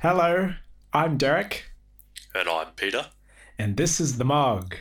[0.00, 0.54] Hello,
[0.92, 1.70] I'm Derek,
[2.34, 3.06] And I'm Peter.
[3.58, 4.76] and this is The Mog.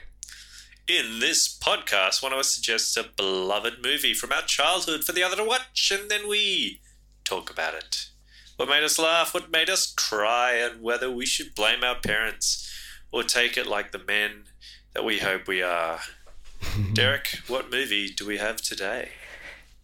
[0.87, 5.21] In this podcast, one of us suggests a beloved movie from our childhood for the
[5.23, 6.81] other to watch, and then we
[7.23, 8.07] talk about it.
[8.55, 12.65] What made us laugh, what made us cry, and whether we should blame our parents
[13.11, 14.45] or take it like the men
[14.93, 15.99] that we hope we are.
[16.93, 19.09] Derek, what movie do we have today?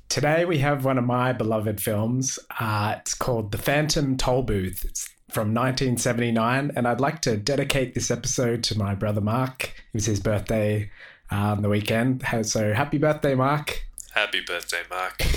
[0.10, 2.40] Today we have one of my beloved films.
[2.60, 4.84] Uh, it's called The Phantom Tollbooth.
[4.86, 9.66] It's from 1979, and I'd like to dedicate this episode to my brother Mark.
[9.66, 10.90] It was his birthday
[11.30, 12.24] uh, on the weekend.
[12.44, 13.84] So happy birthday, Mark.
[14.14, 15.22] Happy birthday, Mark.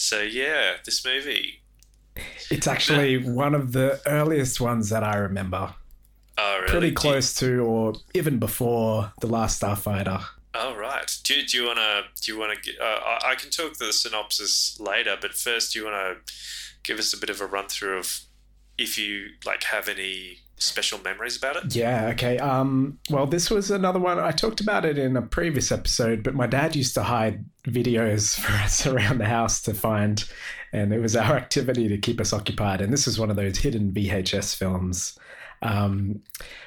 [0.00, 1.60] So, yeah, this movie.
[2.52, 5.74] it's actually one of the earliest ones that I remember.
[6.38, 6.70] Oh, really?
[6.70, 10.24] Pretty close to, or even before The Last Starfighter.
[10.54, 11.14] Oh right.
[11.24, 12.04] Do, do you want to?
[12.22, 12.78] Do you want to?
[12.78, 15.96] Uh, I, I can talk the synopsis later, but first, do you want
[16.26, 16.32] to
[16.88, 18.20] give us a bit of a run through of
[18.78, 21.76] if you like have any special memories about it?
[21.76, 22.38] Yeah, okay.
[22.38, 24.18] Um, well, this was another one.
[24.18, 28.40] I talked about it in a previous episode, but my dad used to hide videos
[28.40, 30.24] for us around the house to find,
[30.72, 32.80] and it was our activity to keep us occupied.
[32.80, 35.18] And this was one of those hidden VHS films.
[35.60, 36.22] Um,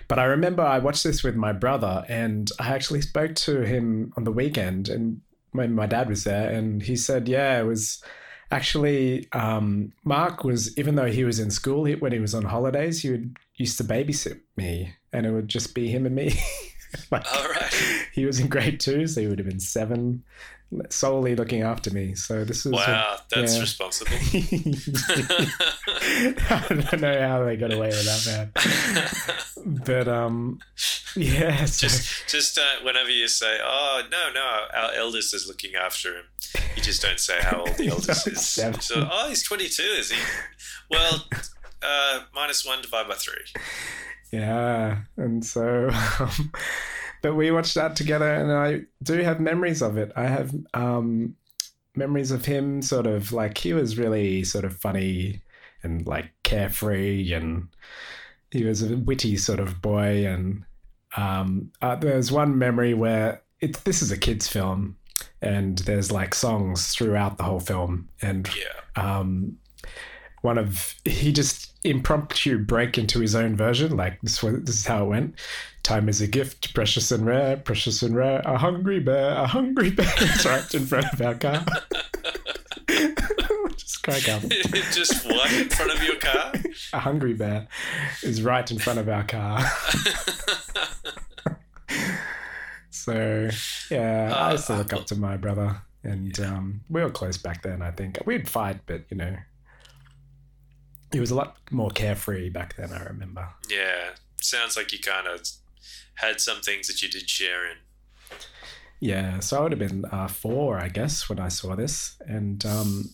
[0.08, 4.14] but I remember I watched this with my brother, and I actually spoke to him
[4.18, 5.22] on the weekend, and
[5.54, 8.04] when my dad was there, and he said, "Yeah, it was."
[8.52, 12.44] Actually, um, Mark was, even though he was in school, he, when he was on
[12.44, 16.34] holidays, he would used to babysit me, and it would just be him and me.
[17.12, 17.74] like, All right.
[18.14, 20.24] he was in grade two, so he would have been seven,
[20.90, 22.16] solely looking after me.
[22.16, 22.72] So this is.
[22.72, 23.62] Wow, that's yeah.
[23.62, 24.12] responsible.
[26.50, 28.52] I don't know how they got away with that, man.
[29.86, 30.60] But um,
[31.16, 31.66] yeah.
[31.66, 36.18] So, just, just uh, whenever you say, "Oh no, no, our eldest is looking after
[36.18, 36.26] him,"
[36.76, 38.48] you just don't say how old the eldest is.
[38.48, 38.80] Seven.
[38.82, 40.18] So, oh, he's twenty-two, is he?
[40.90, 41.26] Well,
[41.82, 43.62] uh, minus one divided by three.
[44.32, 46.52] Yeah, and so, um,
[47.22, 50.12] but we watched that together, and I do have memories of it.
[50.16, 51.36] I have um,
[51.96, 55.42] memories of him sort of like he was really sort of funny
[55.84, 57.68] and like carefree, and
[58.52, 60.26] he was a witty sort of boy.
[60.28, 60.64] And
[61.18, 64.98] um, uh, there's one memory where it, this is a kids' film,
[65.42, 68.66] and there's like songs throughout the whole film, and Yeah.
[69.20, 69.58] um,
[70.42, 73.96] one of he just impromptu break into his own version.
[73.98, 75.36] Like this was this is how it went.
[75.84, 78.42] Time is a gift, precious and rare, precious and rare.
[78.46, 81.66] A hungry bear, a hungry bear is right in front of our car.
[83.76, 84.42] just crack up.
[84.92, 86.54] just what in front of your car?
[86.94, 87.68] A hungry bear
[88.24, 89.64] is right in front of our car.
[93.02, 93.50] So
[93.90, 97.64] yeah, I used to look up to my brother, and um, we were close back
[97.64, 97.82] then.
[97.82, 99.36] I think we'd fight, but you know,
[101.12, 102.92] he was a lot more carefree back then.
[102.92, 103.48] I remember.
[103.70, 104.12] Yeah,
[104.42, 105.42] sounds like you kind of
[106.16, 107.78] had some things that you did share in.
[109.00, 112.64] Yeah, so I would have been uh, four, I guess, when I saw this, and
[112.66, 113.10] um,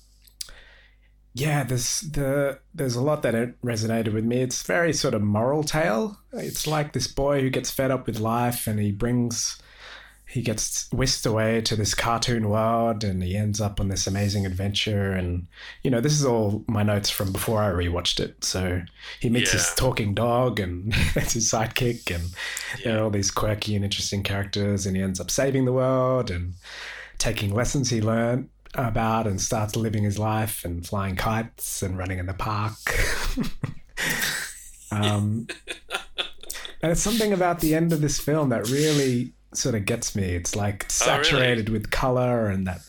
[1.34, 4.42] yeah, there's the there's a lot that it resonated with me.
[4.42, 6.20] It's very sort of moral tale.
[6.34, 9.58] It's like this boy who gets fed up with life, and he brings
[10.30, 14.46] he gets whisked away to this cartoon world, and he ends up on this amazing
[14.46, 15.14] adventure.
[15.14, 15.48] And
[15.84, 18.44] you know, this is all my notes from before I rewatched it.
[18.44, 18.82] So
[19.22, 22.26] he meets his talking dog, and that's his sidekick, and
[22.84, 23.04] there are Yeah.
[23.04, 26.54] all these quirky and interesting characters, and he ends up saving the world and
[27.18, 32.20] taking lessons he learned about and starts living his life and flying kites and running
[32.20, 32.74] in the park.
[34.92, 35.48] um,
[36.82, 40.24] and it's something about the end of this film that really sort of gets me.
[40.36, 41.24] It's like Oh, really?
[41.24, 42.80] saturated with color and that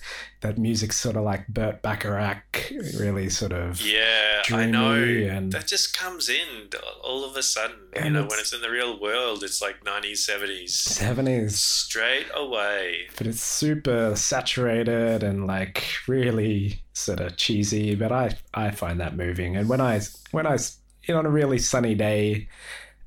[0.41, 2.71] that music's sort of like Burt Bacharach,
[3.01, 4.95] really sort of Yeah, I know.
[4.95, 6.69] and That just comes in
[7.03, 7.77] all of a sudden.
[7.97, 10.71] you know, it's- when it's in the real world, it's like 90s, 70s.
[10.75, 11.59] seventies.
[11.59, 13.09] Straight away.
[13.17, 19.17] but it's super saturated and like really sort of cheesy but i i find that
[19.17, 20.01] moving and when i
[20.33, 20.55] when i
[21.05, 22.49] you know on a really sunny day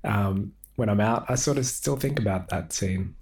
[0.05, 3.13] um when i'm out i sort of still think about that scene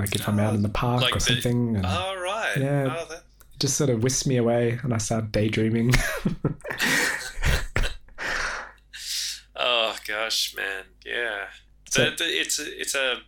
[0.00, 2.56] like if i'm out in the park Like or the- something and All right.
[2.56, 2.96] Yeah.
[2.98, 5.92] Oh, that, it just sort of whisks me away and i start daydreaming
[9.56, 10.84] oh gosh, man.
[11.04, 11.46] Yeah.
[11.90, 13.18] So- it's it's a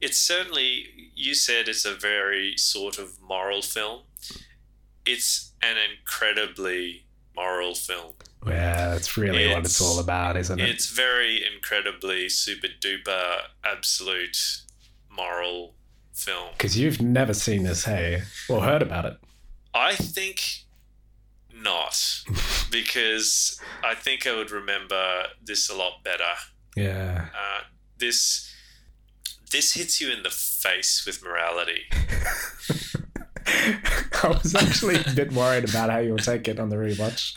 [0.00, 4.02] it's certainly you said it's a very sort of moral film.
[5.06, 7.04] It's an incredibly
[7.36, 8.12] moral film.
[8.46, 13.38] yeah that's really what it's It's- all about isn't it It's very incredibly super duper
[13.64, 14.36] absolute
[15.14, 15.74] moral
[16.12, 16.48] film.
[16.52, 19.16] because you've never seen this hey or heard about it
[19.74, 20.40] I think
[21.52, 21.96] not
[22.70, 26.34] because I think I would remember this a lot better.
[26.76, 27.26] Yeah.
[27.32, 27.60] Uh,
[27.98, 28.52] this
[29.50, 31.82] this hits you in the face with morality.
[33.46, 37.36] I was actually a bit worried about how you'll take it on the rewatch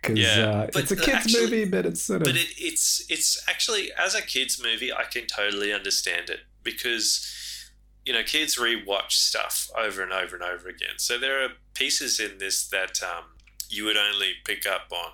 [0.00, 3.04] because Yeah, uh, it's a kids actually- movie, but it's sort of But it, it's
[3.08, 7.70] it's actually as a kids movie, I can totally understand it because
[8.04, 10.98] you know kids rewatch stuff over and over and over again.
[10.98, 13.24] So there are pieces in this that um,
[13.68, 15.12] you would only pick up on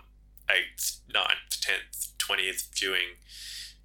[0.51, 3.17] eighth, ninth, tenth, twentieth viewing.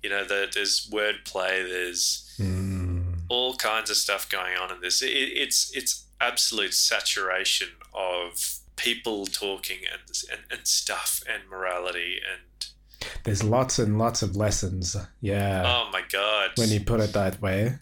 [0.02, 3.22] You know, the, there's wordplay, there's Mm.
[3.30, 5.02] all kinds of stuff going on in this.
[5.04, 10.02] It, it's it's absolute saturation of people talking and,
[10.32, 12.66] and and stuff and morality and
[13.24, 14.96] there's lots and lots of lessons.
[15.22, 17.76] Yeah, oh my god when you put it that way.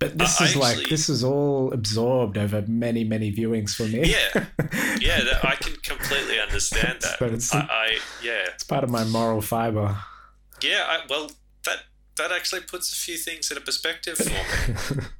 [0.00, 4.10] But this I is like this is all absorbed over many many viewings for me.
[4.10, 4.46] Yeah.
[5.00, 7.16] yeah that, I can completely understand that.
[7.18, 9.96] But it's- I, I yeah it's part of my moral fiber.
[10.62, 11.30] yeah I, well
[11.64, 11.84] that
[12.16, 15.04] that actually puts a few things in a perspective for me.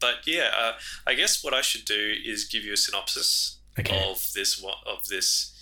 [0.00, 0.72] But yeah, uh,
[1.06, 4.10] I guess what I should do is give you a synopsis okay.
[4.10, 5.52] of this of this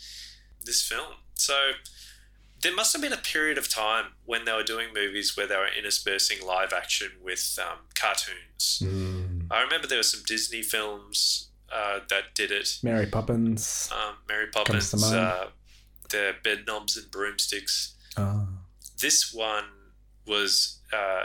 [0.64, 1.14] this film.
[1.34, 1.72] So
[2.62, 5.56] there must have been a period of time when they were doing movies where they
[5.56, 8.82] were interspersing live action with um, cartoons.
[8.82, 9.46] Mm.
[9.50, 12.78] I remember there were some Disney films uh, that did it.
[12.82, 13.90] Mary Poppins.
[13.92, 15.48] Um, Mary Poppins, uh,
[16.10, 17.94] the Bedknobs and Broomsticks.
[18.16, 18.48] Oh.
[19.00, 19.64] This one
[20.26, 21.24] was uh,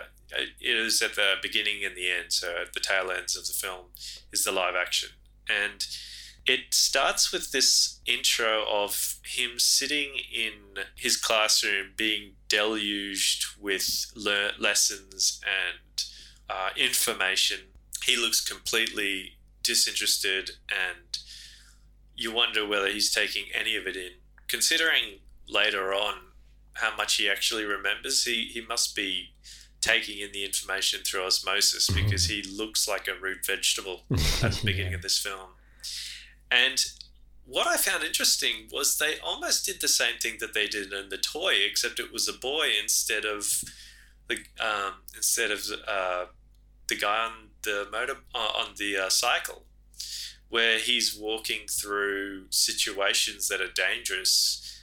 [0.59, 3.53] it was at the beginning and the end, so at the tail ends of the
[3.53, 3.85] film
[4.31, 5.09] is the live action,
[5.49, 5.85] and
[6.45, 14.51] it starts with this intro of him sitting in his classroom being deluged with le-
[14.59, 16.03] lessons and
[16.49, 17.59] uh, information.
[18.05, 21.17] He looks completely disinterested, and
[22.15, 24.11] you wonder whether he's taking any of it in.
[24.49, 26.15] Considering later on
[26.73, 29.29] how much he actually remembers, he, he must be
[29.79, 34.61] taking in the information through osmosis because he looks like a root vegetable at the
[34.65, 35.49] beginning of this film.
[36.53, 36.77] And
[37.45, 41.09] what I found interesting was they almost did the same thing that they did in
[41.09, 43.63] the toy, except it was a boy instead of
[44.29, 46.25] the um, instead of uh,
[46.87, 47.33] the guy on
[47.63, 49.63] the motor uh, on the uh, cycle,
[50.49, 54.81] where he's walking through situations that are dangerous,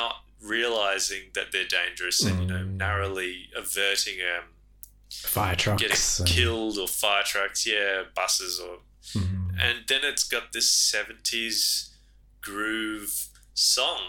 [0.00, 2.76] not realizing that they're dangerous, and you know Mm.
[2.76, 4.44] narrowly averting um,
[5.10, 5.82] Fire trucks.
[5.82, 8.78] getting and- killed or fire trucks, yeah, buses or
[9.14, 9.37] Mm.
[9.58, 11.90] And then it's got this 70s
[12.40, 14.00] groove song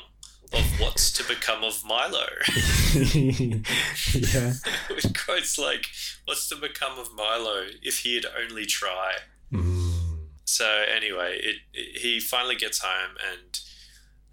[0.54, 2.26] of what's to become of Milo.
[3.14, 4.54] yeah.
[4.90, 5.88] With quotes like,
[6.26, 9.14] What's to become of Milo if he'd only try?
[9.52, 10.28] Mm.
[10.46, 13.60] So anyway, it, it he finally gets home and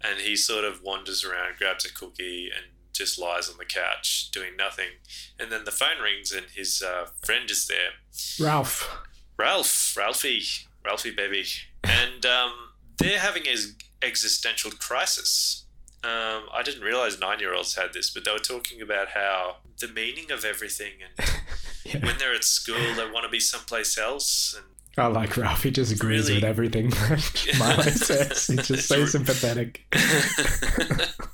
[0.01, 4.29] and he sort of wanders around, grabs a cookie, and just lies on the couch
[4.31, 4.99] doing nothing.
[5.39, 7.93] And then the phone rings, and his uh, friend is there,
[8.39, 8.89] Ralph.
[9.37, 10.43] Ralph, Ralphie,
[10.85, 11.45] Ralphie baby,
[11.83, 12.51] and um,
[12.97, 13.57] they're having an
[14.01, 15.65] existential crisis.
[16.03, 20.31] Um, I didn't realize nine-year-olds had this, but they were talking about how the meaning
[20.31, 21.27] of everything, and
[21.85, 22.05] Yeah.
[22.05, 24.65] when they're at school, they want to be someplace else, and
[24.97, 25.63] I like Ralph.
[25.63, 26.89] He just agrees Really- with everything
[27.59, 28.47] Milo says.
[28.47, 29.85] He's just so sympathetic.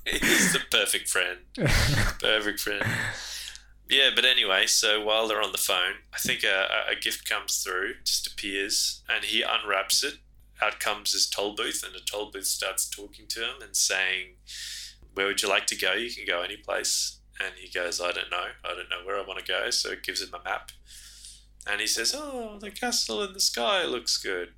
[0.05, 1.39] he's the perfect friend.
[2.19, 2.83] Perfect friend.
[3.93, 7.63] Yeah, but anyway, so while they're on the phone, I think a, a- gift comes
[7.63, 10.15] through, just appears, and he unwraps it.
[10.59, 14.37] Out comes his toll booth, and the toll booth starts talking to him and saying,
[15.13, 15.93] Where would you like to go?
[15.93, 17.19] You can go any place.
[17.39, 18.47] And he goes, I don't know.
[18.65, 19.69] I don't know where I want to go.
[19.69, 20.71] So it gives him a map.
[21.69, 24.53] And he says, Oh, the castle in the sky looks good.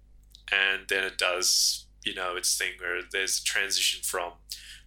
[0.49, 4.33] And then it does, you know, its thing where there's a transition from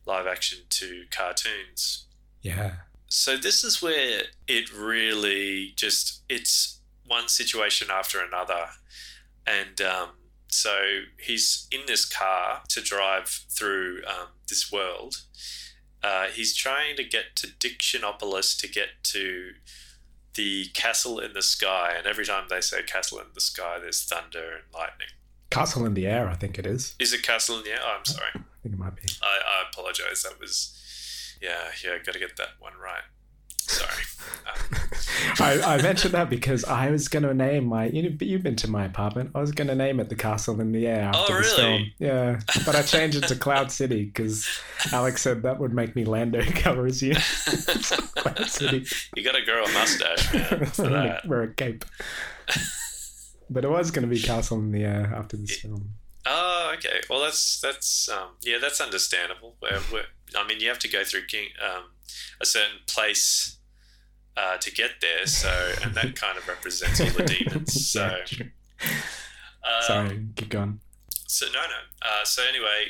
[0.07, 2.07] live action to cartoons.
[2.41, 2.77] Yeah.
[3.09, 8.67] So this is where it really just it's one situation after another,
[9.47, 10.09] and um,
[10.49, 15.23] so he's in this car to drive through um, this world.
[16.03, 19.53] Uh, he's trying to get to Dictionopolis to get to
[20.35, 24.05] the castle in the sky, and every time they say castle in the sky, there's
[24.05, 25.09] thunder and lightning.
[25.51, 26.95] Castle in the Air, I think it is.
[27.01, 27.81] Is it castle in the air?
[27.83, 28.31] Oh, I'm sorry.
[28.35, 29.03] I think it might be.
[29.23, 30.23] I, I apologize.
[30.23, 30.78] That was,
[31.41, 33.03] yeah, yeah, got to get that one right.
[33.61, 34.03] Sorry.
[34.47, 34.79] Um,
[35.41, 37.87] I, I mentioned that because I was going to name my.
[37.87, 39.33] You, you've been to my apartment.
[39.35, 41.63] I was going to name it the Castle in the Air after Oh, this really?
[41.79, 41.91] film.
[41.99, 44.49] Yeah, but I changed it to Cloud City because
[44.91, 47.17] Alex said that would make me Lando Calrissian.
[48.17, 48.87] Cloud City.
[49.15, 51.27] you got to grow a mustache, man, for that.
[51.29, 51.85] Wear a cape.
[53.51, 55.95] But it was going to be Castle in the Air after this film.
[56.31, 57.01] Oh, okay.
[57.09, 59.57] Well, that's that's um, yeah, that's understandable.
[59.61, 60.05] Where, where
[60.37, 61.85] I mean, you have to go through king, um,
[62.41, 63.57] a certain place
[64.37, 67.91] uh, to get there, so and that kind of represents all the demons.
[67.91, 68.19] So,
[68.83, 70.81] um, Sorry, keep going.
[71.27, 71.81] so no, no.
[72.03, 72.89] Uh, so anyway,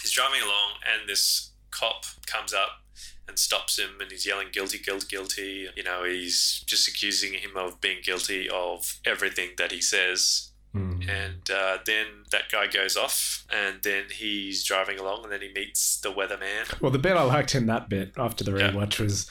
[0.00, 2.82] he's driving along, and this cop comes up
[3.26, 7.56] and stops him, and he's yelling "guilty, guilty, guilty." You know, he's just accusing him
[7.56, 10.49] of being guilty of everything that he says.
[10.74, 11.08] Mm.
[11.08, 15.50] And uh, then that guy goes off, and then he's driving along, and then he
[15.52, 16.80] meets the weatherman.
[16.80, 18.70] Well, the bit I liked in that bit after the Yeah.
[18.70, 19.28] rewatch was,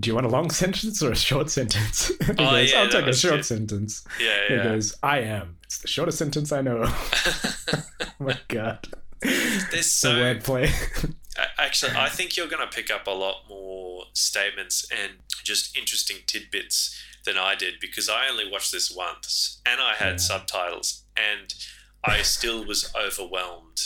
[0.00, 2.88] "Do you want a long sentence or a short sentence?" he Oh, goes, yeah, "I'll
[2.88, 4.56] take a short sentence." Yeah, yeah.
[4.62, 5.56] He goes, "I am.
[5.62, 7.82] It's the shortest sentence I know." oh
[8.18, 8.88] my god,
[9.20, 10.68] There's the so wordplay.
[11.38, 15.12] A- Actually, I think you're going to pick up a lot more statements and
[15.44, 20.12] just interesting tidbits than I did because I only watched this once and I had
[20.12, 20.16] Yeah.
[20.16, 21.54] subtitles and
[22.04, 23.80] I still was overwhelmed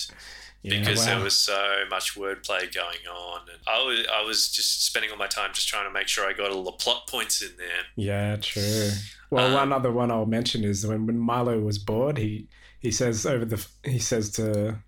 [0.62, 1.04] Yeah, because wow.
[1.06, 3.42] there was so much wordplay going on.
[3.50, 6.26] And I was, I was just spending all my time just trying to make sure
[6.26, 7.84] I got all the plot points in there.
[7.94, 8.90] Yeah, true.
[9.30, 12.48] Well, Um, one other one I'll mention is when, when Milo was bored, he
[12.80, 14.78] he says over the he says to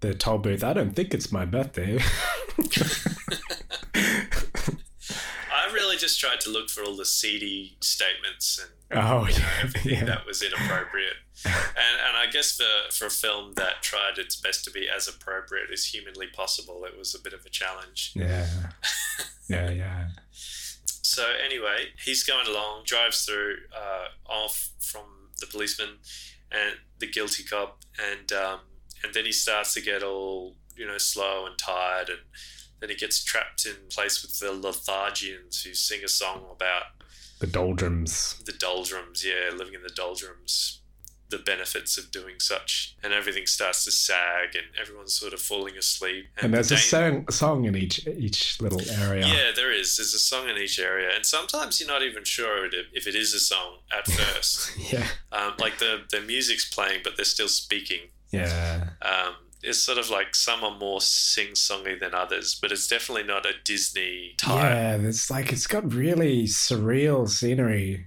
[0.00, 2.00] the toll booth, "I don't think it's my birthday."
[5.74, 9.38] I really just tried to look for all the seedy statements and oh you know,
[9.38, 10.04] yeah, everything yeah.
[10.04, 11.16] that was inappropriate.
[11.44, 11.54] and
[12.06, 15.70] and I guess for for a film that tried its best to be as appropriate
[15.72, 18.12] as humanly possible, it was a bit of a challenge.
[18.14, 18.46] yeah,
[19.48, 20.08] yeah, yeah.
[21.06, 25.04] So anyway, he's going along, drives through uh, off from
[25.38, 25.98] the policeman
[26.50, 28.60] and the guilty cop, and um,
[29.04, 32.20] and then he starts to get all you know slow and tired, and
[32.84, 36.82] then he gets trapped in place with the Lethargians who sing a song about
[37.40, 38.36] The doldrums.
[38.44, 40.80] the doldrums, yeah, living in the doldrums,
[41.30, 45.76] the benefits of doing such, and everything starts to sag, and everyone's sort of falling
[45.76, 46.26] asleep.
[46.42, 49.26] And there's the a dan- song, song in each each little area.
[49.26, 49.96] Yeah, there is.
[49.96, 53.32] There's a song in each area, and sometimes you're not even sure if it is
[53.34, 54.76] a song at first.
[54.92, 58.10] yeah, um, like the the music's playing, but they're still speaking.
[58.30, 58.90] yeah.
[59.02, 63.46] Um, it's sort of like some are more sing-songy than others, but it's definitely not
[63.46, 64.62] a Disney type.
[64.62, 68.06] Yeah, it's like it's got really surreal scenery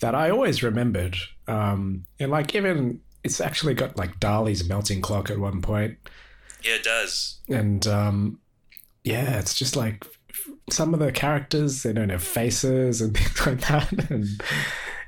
[0.00, 1.16] that I always remembered.
[1.46, 5.96] Um, and like even it's actually got like Dali's melting clock at one point,
[6.62, 7.38] Yeah, it does.
[7.48, 8.38] and um,
[9.02, 10.04] yeah, it's just like
[10.70, 14.26] some of the characters they don't have faces and things like that, and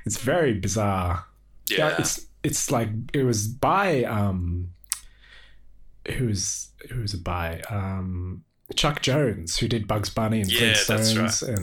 [0.05, 1.25] it's very bizarre.
[1.69, 4.69] Yeah, it's it's like it was by um,
[6.15, 8.43] who's who's it by um.
[8.75, 11.57] Chuck Jones, who did Bugs Bunny and Yeah, Flintstones, and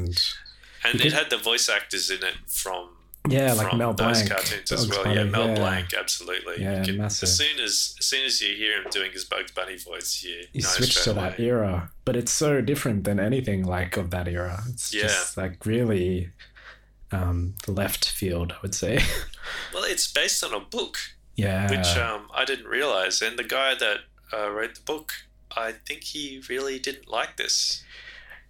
[0.85, 2.89] and because- it had the voice actors in it from
[3.29, 4.31] Yeah, like Mel those Blanc.
[4.31, 5.15] cartoons as Bugs well.
[5.15, 5.55] yeah, Mel yeah.
[5.55, 6.63] Blanc, absolutely.
[6.63, 7.27] Yeah, can- massive.
[7.29, 10.47] as soon as as soon as you hear him doing his Bugs Bunny voice, you
[10.55, 11.47] You know switch to that away.
[11.47, 14.63] era, but it's so different than anything like of that era.
[14.71, 15.03] It's Yeah.
[15.03, 16.31] just like really
[17.13, 18.99] um, left field, I would say.
[19.75, 20.97] Well, it's based on a book,
[21.37, 23.99] yeah, which um, I didn't realize, and the guy that
[24.35, 25.13] uh, wrote the book,
[25.57, 27.83] I think he really didn't like this.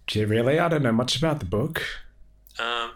[0.07, 0.59] do you really?
[0.59, 1.83] I don't know much about the book.
[2.59, 2.91] Um,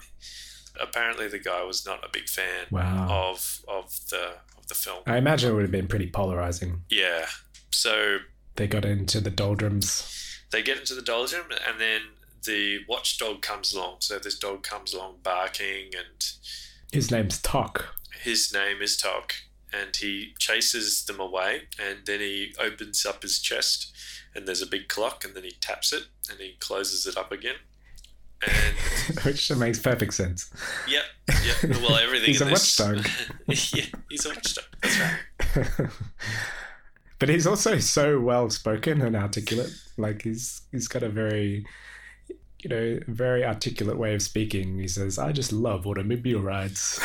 [0.81, 4.99] apparently, the guy was not a big fan Wow, of of the of the film.
[5.05, 6.81] I imagine it would have been pretty polarizing.
[6.89, 7.25] Yeah,
[7.71, 8.19] so
[8.55, 10.41] They got into the doldrums.
[10.51, 12.01] they get into the doldrum and then
[12.45, 16.23] the watchdog comes along so this dog comes along barking and
[16.91, 17.95] His name's Tock.
[18.23, 19.33] his name is tock
[19.73, 23.91] and he chases them away and then he opens up his chest
[24.35, 27.31] and there's a big clock and then he taps it and he closes it up
[27.31, 27.55] again
[28.41, 28.75] and
[29.23, 30.49] Which makes perfect sense.
[30.87, 31.03] yep
[31.43, 33.05] yep well everything He's a this watchdog.
[33.47, 35.89] yeah he's a watchdog that's right
[37.19, 39.71] but he's also so well spoken and articulate.
[39.97, 41.65] Like he's he's got a very
[42.61, 44.79] you know, very articulate way of speaking.
[44.79, 46.99] He says, I just love automobile rides.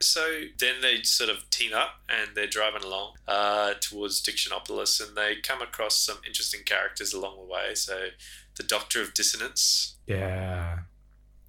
[0.00, 5.16] So then they sort of team up and they're driving along uh, towards Dictionopolis and
[5.16, 7.74] they come across some interesting characters along the way.
[7.74, 8.08] So
[8.56, 10.78] the Doctor of Dissonance yeah.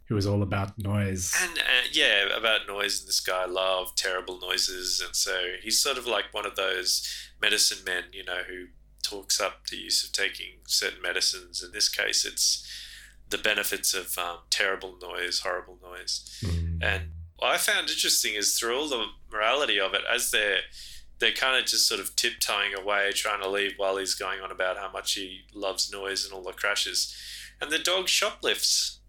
[0.10, 1.34] It was all about noise.
[1.42, 3.00] and uh, yeah, about noise.
[3.00, 5.02] And this guy loved terrible noises.
[5.06, 7.06] And so he's sort of like one of those
[7.42, 8.68] medicine men, you know, who
[9.04, 11.62] talks up the use of taking certain medicines.
[11.62, 12.66] In this case, it's
[13.30, 16.40] the benefits of um, terrible noise, horrible noise.
[16.42, 16.80] Mm.
[16.82, 17.04] And
[17.38, 20.60] what I found interesting is through all the morality of it, as they're
[21.20, 24.52] they're kind of just sort of tiptoeing away, trying to leave while he's going on
[24.52, 27.16] about how much he loves noise and all the crashes.
[27.60, 29.00] And the dog shoplifts.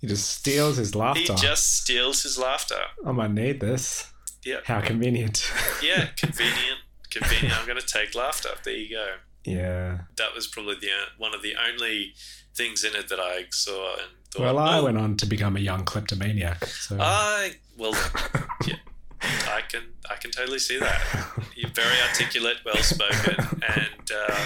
[0.00, 1.20] he just steals his laughter.
[1.20, 2.78] He just steals his laughter.
[3.04, 4.12] I might need this.
[4.44, 4.60] Yeah.
[4.64, 5.50] How convenient.
[5.82, 6.78] Yeah, convenient.
[7.10, 7.58] convenient.
[7.58, 8.50] I'm going to take laughter.
[8.64, 9.14] There you go.
[9.44, 10.02] yeah.
[10.18, 12.14] That was probably the uh, one of the only
[12.56, 14.42] things in it that I saw and thought.
[14.42, 16.64] Well, I oh, went on to become a young kleptomaniac.
[16.64, 16.96] So.
[16.98, 17.92] I well,
[18.66, 18.76] yeah,
[19.22, 21.00] I can I can totally see that.
[21.54, 24.36] You're very articulate, well spoken, and uh,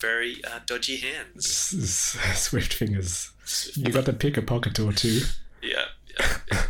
[0.00, 1.46] very uh, dodgy hands.
[1.46, 3.30] Swift fingers.
[3.74, 5.20] You got to pick a pocket or two.
[5.62, 5.84] Yeah,
[6.18, 6.36] yeah.
[6.50, 6.62] yeah.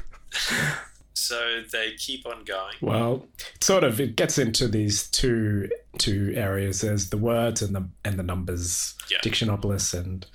[1.15, 2.75] so they keep on going.
[2.81, 3.27] Well,
[3.61, 6.81] sort of it gets into these two two areas.
[6.81, 8.95] There's the words and the and the numbers.
[9.11, 9.19] Yeah.
[9.23, 10.27] Dictionopolis and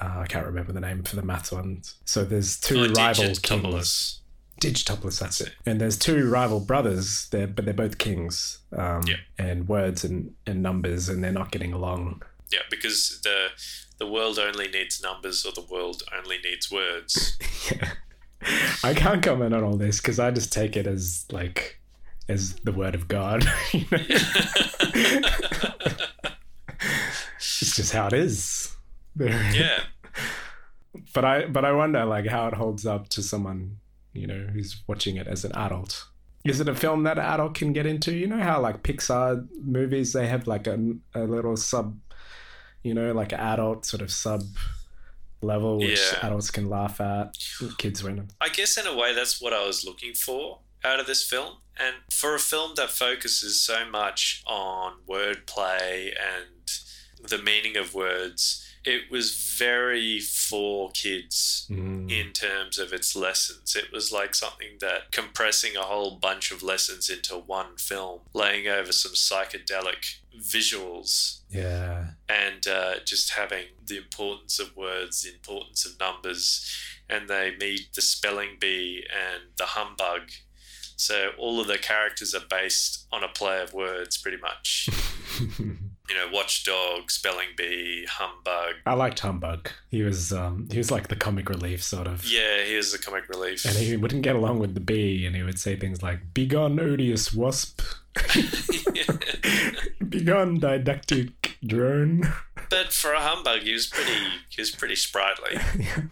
[0.00, 1.94] uh, I can't remember the name for the maths ones.
[2.04, 3.42] So there's two Oh, rival Digitopolis.
[3.42, 4.20] kings.
[4.60, 5.52] Digitopolis, that's it.
[5.66, 7.28] And there's two rival brothers.
[7.30, 8.58] They're but they're both kings.
[8.76, 9.16] Um, Yeah.
[9.38, 12.22] And words and, and numbers, and they're not getting along.
[12.50, 13.48] Yeah, because the
[13.98, 17.36] the world only needs numbers, or the world only needs words.
[17.70, 17.92] yeah.
[18.84, 21.80] I can't comment on all this because I just take it as like
[22.28, 23.44] as the word of God.
[23.72, 23.98] you know?
[27.36, 28.74] it's just how it is.
[29.20, 29.80] Yeah,
[31.14, 33.78] But I but I wonder like how it holds up to someone,
[34.12, 36.04] you know, who's watching it as an adult.
[36.44, 38.14] Is it a film that an adult can get into?
[38.14, 40.78] You know how like Pixar movies they have like a,
[41.14, 41.98] a little sub
[42.82, 44.42] you know, like an adult sort of sub
[45.42, 46.26] level which Yeah.
[46.26, 47.36] adults can laugh at.
[47.78, 48.28] Kids win.
[48.40, 51.56] I guess in a way that's what I was looking for out of this film.
[51.76, 58.64] And for a film that focuses so much on wordplay and the meaning of words,
[58.84, 62.10] it was very for kids Mm.
[62.10, 63.76] in terms of its lessons.
[63.76, 68.66] It was like something that compressing a whole bunch of lessons into one film, laying
[68.68, 72.12] over some psychedelic visuals Yeah.
[72.28, 76.64] and uh, just having the importance of words, the importance of numbers,
[77.08, 80.30] and they meet the spelling bee and the humbug.
[80.96, 84.88] So all of the characters are based on a play of words, pretty much.
[86.08, 88.76] you know, watchdog, spelling bee, humbug.
[88.86, 89.68] I liked Humbug.
[89.90, 92.24] He was um he was like the comic relief sort of.
[92.24, 93.64] Yeah, he was the comic relief.
[93.64, 96.80] And he wouldn't get along with the bee and he would say things like Begone
[96.80, 97.82] odious wasp.
[100.08, 102.22] Begone didactic drone.
[102.70, 104.12] but for a humbug, he was pretty.
[104.48, 105.58] He was pretty sprightly.
[105.78, 106.02] yeah.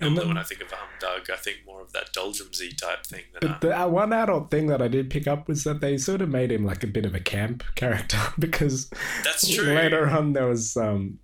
[0.00, 3.22] Normally, when I think of a humbug, I think more of that doldrumsy type thing
[3.40, 5.98] than a, the uh, one adult thing that I did pick up was that they
[5.98, 8.90] sort of made him like a bit of a camp character because
[9.24, 9.64] That's true.
[9.74, 11.18] later on there was um,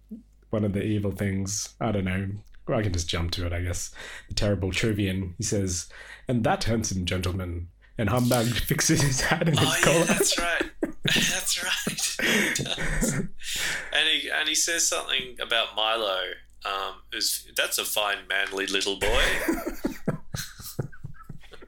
[0.50, 1.74] one of the evil things.
[1.80, 2.28] I don't know.
[2.66, 3.90] Well, I can just jump to it, I guess.
[4.28, 5.34] The terrible Trivium.
[5.36, 5.86] He says,
[6.28, 9.96] "And that handsome gentleman." And Humbug fixes his hat and his Oh collar.
[9.98, 10.70] yeah, that's right.
[11.04, 12.26] That's right.
[12.28, 13.12] He does.
[13.12, 16.20] and he and he says something about Milo.
[16.64, 19.22] Um, is that's a fine, manly little boy.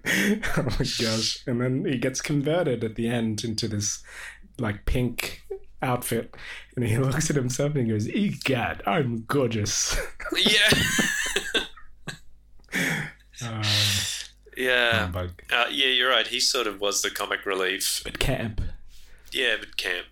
[0.07, 1.43] oh my gosh.
[1.47, 4.03] And then he gets converted at the end into this
[4.59, 5.43] like pink
[5.83, 6.35] outfit.
[6.77, 9.97] And he looks at himself and he goes, Egad, I'm gorgeous.
[10.35, 10.73] yeah,
[13.43, 13.63] Uh,
[14.57, 15.29] yeah, uh,
[15.71, 15.87] yeah.
[15.89, 16.27] You're right.
[16.27, 18.01] He sort of was the comic relief.
[18.03, 18.63] But camp.
[19.33, 20.07] Yeah, but camp.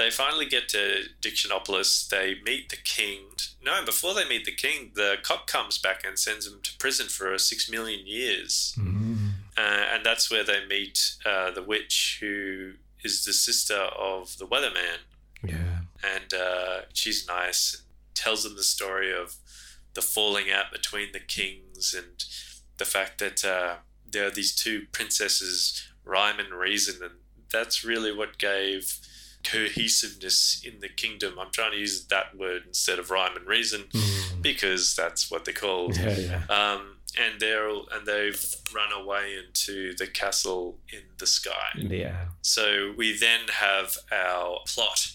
[0.00, 2.08] They finally get to Dictionopolis.
[2.08, 3.18] They meet the king.
[3.62, 7.08] No, before they meet the king, the cop comes back and sends them to prison
[7.08, 8.74] for six million years.
[8.78, 9.32] Mm.
[9.58, 12.72] Uh, and that's where they meet uh, the witch, who
[13.04, 15.00] is the sister of the weatherman.
[15.42, 15.80] Yeah.
[16.02, 17.84] And uh, she's nice and
[18.14, 19.36] tells them the story of
[19.92, 22.24] the falling out between the kings and
[22.78, 23.74] the fact that uh,
[24.10, 27.02] there are these two princesses, Rhyme and Reason.
[27.02, 27.14] And
[27.52, 28.98] that's really what gave
[29.44, 31.34] cohesiveness in the kingdom.
[31.38, 34.42] I'm trying to use that word instead of Rhyme and Reason Mm.
[34.42, 35.96] because that's what they're called.
[35.96, 36.44] Yeah, yeah.
[36.48, 38.42] Um, and they're all, and they've
[38.74, 41.70] run away into the castle in the sky.
[41.76, 42.26] Yeah.
[42.42, 45.08] So we then have our plot,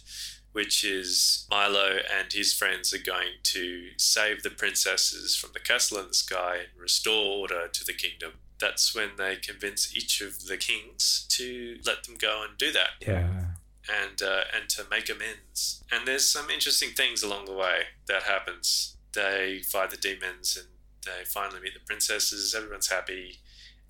[0.51, 5.97] which is Milo and his friends are going to save the princesses from the castle
[5.99, 8.33] in the sky and restore order to the kingdom.
[8.59, 12.89] That's when they convince each of the kings to let them go and do that
[13.01, 13.45] Yeah.
[13.89, 15.83] And uh, and to make amends.
[15.91, 18.97] And there's some interesting things along the way that happens.
[19.13, 20.67] They fight the demons and
[21.05, 22.53] they finally meet the princesses.
[22.55, 23.39] Everyone's happy,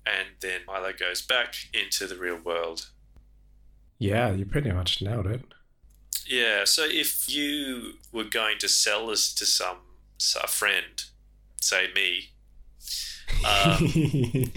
[0.04, 2.90] and then Milo goes back into the real world.
[3.98, 5.42] Yeah, you pretty much nailed it.
[6.26, 6.64] Yeah.
[6.64, 9.78] So if you were going to sell this to some
[10.42, 11.04] a friend,
[11.60, 12.30] say me,
[13.44, 13.78] um,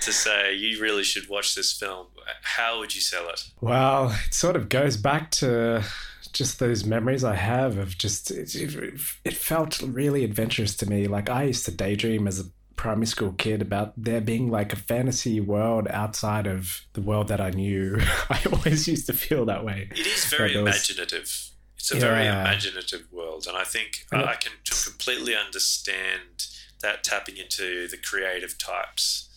[0.00, 2.06] to say you really should watch this film,
[2.42, 3.44] how would you sell it?
[3.60, 5.84] Well, it sort of goes back to
[6.32, 11.06] just those memories I have of just it, it, felt really adventurous to me.
[11.06, 12.44] Like I used to daydream as a
[12.76, 17.40] primary school kid about there being like a fantasy world outside of the world that
[17.40, 17.98] I knew.
[18.30, 19.88] I always used to feel that way.
[19.92, 21.50] It is very was- imaginative.
[21.76, 26.46] It's a very imaginative world, and I think And I I can completely understand
[26.84, 29.28] that tapping into the creative types.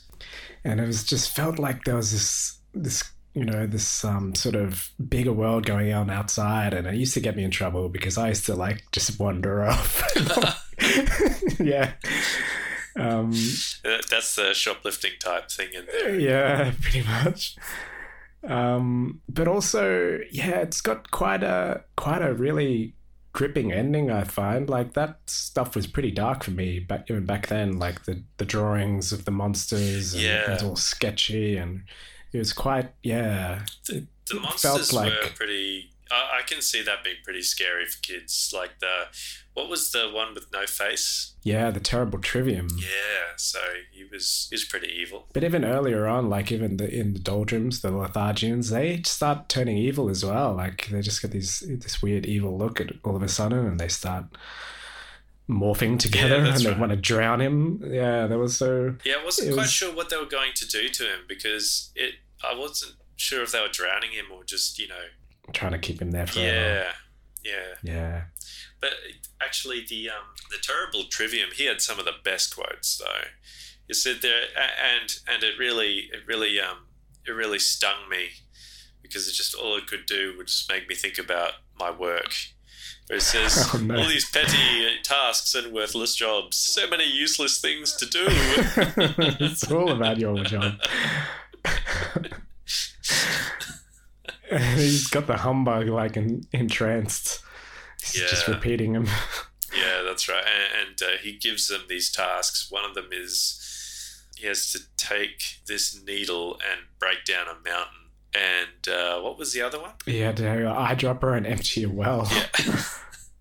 [0.63, 4.55] and it was just felt like there was this this you know this um, sort
[4.55, 8.17] of bigger world going on outside and it used to get me in trouble because
[8.17, 10.01] i used to like just wander off
[11.59, 11.93] yeah
[12.95, 13.31] um,
[13.85, 16.19] Uh, That's the shoplifting type thing in there.
[16.19, 17.55] yeah pretty much
[18.43, 22.95] um, but also yeah it's got quite a quite a really
[23.37, 27.45] gripping ending i find like that stuff was pretty dark for me back even back
[27.47, 30.41] then like the the drawings of the monsters and Yeah.
[30.41, 31.83] it was all sketchy and
[32.33, 33.97] it was quite yeah The
[34.31, 35.91] it monsters were like pretty.
[36.11, 38.51] I, I can see that being pretty scary for kids.
[38.55, 39.05] Like the,
[39.53, 41.33] what was the one with no face?
[41.43, 43.59] yeah the terrible trivium Yeah, so
[43.91, 45.27] he was he was pretty evil.
[45.33, 49.77] but even earlier on like even the in the doldrums the lethargians they start turning
[49.77, 53.23] evil as well like they just get these this weird evil look at all of
[53.23, 54.25] a sudden and they start
[55.49, 56.79] morphing together and they right.
[56.79, 60.09] want to drown him yeah that was so Yeah, I wasn't quite was- sure what
[60.09, 62.15] they were going to do to him because it.
[62.43, 65.05] I wasn't sure if they were drowning him or just you know.
[65.53, 66.91] Trying to keep him there forever Yeah,
[67.43, 67.73] yeah.
[67.93, 68.21] yeah
[68.81, 68.91] But
[69.41, 71.49] actually, the um, the terrible trivium.
[71.55, 73.27] He had some of the best quotes though.
[73.87, 76.87] He said there, and and it really, it really, um,
[77.25, 78.29] it really stung me
[79.01, 82.33] because it just all it could do would just make me think about my work.
[83.07, 83.95] Where it says Oh, no.
[83.97, 88.25] all these petty tasks and worthless jobs, so many useless things to do.
[89.39, 90.73] it's all about your job
[94.75, 97.41] he's got the humbug like en- entranced
[98.01, 99.07] he's just repeating him
[99.75, 100.43] Yeah, that's right.
[100.45, 102.71] And, and uh, he gives them these tasks.
[102.71, 103.61] One of them is
[104.37, 108.09] he has to take this needle and break down a mountain.
[108.33, 109.91] And uh, what was the other one?
[110.05, 112.27] He had to have an eyedropper and empty a well.
[112.31, 112.47] Yeah,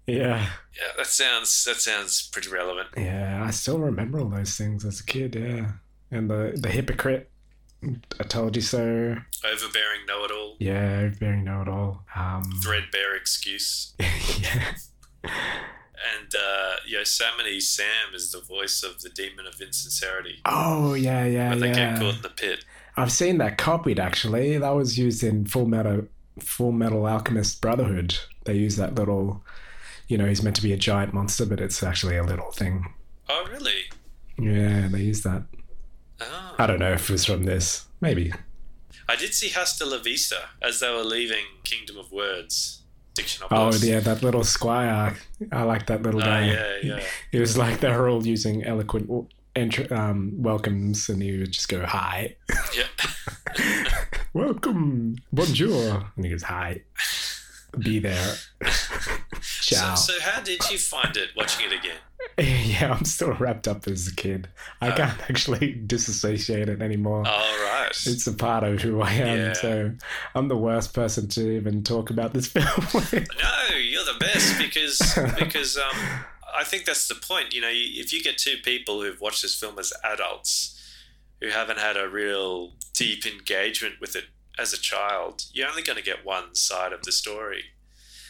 [0.07, 0.47] Yeah.
[0.75, 0.93] yeah.
[0.97, 2.89] That sounds that sounds pretty relevant.
[2.97, 3.45] Yeah.
[3.47, 5.37] I still remember all those things as a kid.
[5.37, 5.71] Yeah.
[6.11, 7.31] And the, the hypocrite.
[7.83, 9.17] I told you so.
[9.45, 11.01] Overbearing know-it-all, Yeah.
[11.05, 12.05] overbearing know it all.
[12.15, 14.75] Um, threadbare excuse, yeah.
[15.23, 20.41] and uh, Yosemite Sam is the voice of the demon of insincerity.
[20.45, 22.65] Oh, yeah, yeah, When they get caught in the pit.
[22.97, 24.57] I've seen that copied actually.
[24.59, 26.07] That was used in Full Metal
[26.41, 28.17] Full Metal Alchemist Brotherhood.
[28.45, 29.45] They use that little,
[30.09, 32.95] you know, he's meant to be a giant monster, but it's actually a little thing.
[33.29, 33.83] Oh, really?
[34.39, 35.43] Yeah, they use that.
[36.21, 36.55] Oh.
[36.59, 37.87] I don't know if it was from this.
[38.01, 38.33] Maybe.
[39.09, 42.83] I did see Hasta La Vista as they were leaving Kingdom of Words.
[43.51, 45.17] Oh yeah, that little squire.
[45.51, 46.47] I like that little Oh, guy.
[46.49, 47.01] yeah, yeah.
[47.33, 49.09] It was like they were all using eloquent
[49.55, 52.37] entr- um, welcomes, and he would just go hi,
[52.77, 53.87] Yeah.
[54.35, 56.83] welcome, bonjour, and he goes hi,
[57.79, 58.35] be there,
[59.75, 59.95] ciao.
[59.95, 61.97] so how did you find it watching it again?
[62.39, 64.49] yeah, I'm still wrapped up as a kid.
[64.81, 64.97] I Uh.
[64.97, 67.25] can't actually disassociate it anymore.
[67.27, 67.91] All right.
[68.07, 69.53] It's a part of who I am, Yeah.
[69.53, 69.93] so
[70.35, 72.67] I'm the worst person to even talk about this film.
[72.95, 73.13] with.
[73.13, 74.99] No, you're the best because
[75.39, 75.97] because um,
[76.57, 77.55] I think that's the point.
[77.55, 80.73] You know, if you get two people who've watched this film as adults
[81.41, 84.25] who haven't had a real deep engagement with it
[84.59, 87.65] as a child, you're only going to get one side of the story.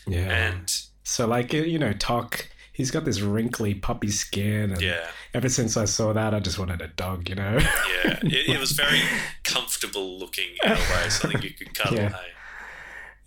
[0.09, 0.29] yeah.
[0.29, 0.73] And
[1.09, 4.73] So, like, you know, Tock, he's got this wrinkly puppy skin.
[4.73, 7.59] And yeah, ever since I saw that, I just wanted a dog, you know?
[7.59, 9.01] yeah, it, it was very
[9.45, 11.97] comfortable looking in a way, something you could cuddle.
[11.97, 12.09] Yeah.
[12.09, 12.33] Hey?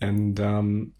[0.02, 0.92] and, um,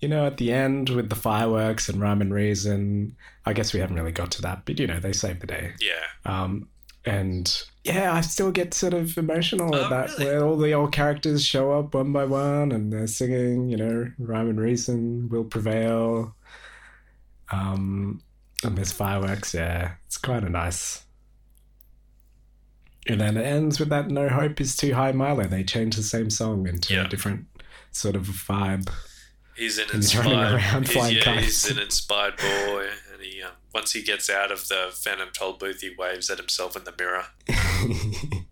[0.00, 3.80] you know, at the end with the fireworks and rhyme and reason, I guess we
[3.80, 5.72] haven't really got to that, but, you know, they saved the day.
[5.80, 6.68] Yeah, Um,
[7.08, 10.24] and yeah, I still get sort of emotional Oh, at that, really?
[10.30, 14.10] where all the old characters show up one by one and they're singing, you know,
[14.18, 16.34] rhyme and reason will prevail.
[17.50, 18.20] Um,
[18.62, 21.04] and there's fireworks, yeah, it's kind of nice.
[23.06, 25.44] And then it ends with that "No Hope Is Too High" Milo.
[25.44, 27.06] They change the same song into Yeah.
[27.06, 27.46] a different
[27.90, 28.90] sort of vibe.
[29.56, 32.86] he's an And he's running around he's, flying yeah, he's an inspired boy,
[33.18, 36.76] and he um, once he gets out of the Phantom Tollbooth, he waves at himself
[36.76, 37.26] in the mirror.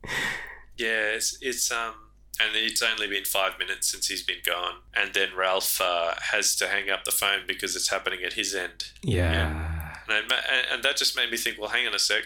[0.77, 1.95] Yeah, it's, it's um,
[2.41, 6.55] and it's only been five minutes since he's been gone, and then Ralph uh, has
[6.57, 9.95] to hang up the phone because it's happening at his end, yeah.
[10.09, 11.59] and, it ma- and and that just made me think.
[11.59, 12.25] Well, hang on a sec.